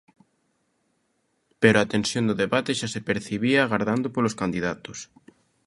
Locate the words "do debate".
2.25-2.71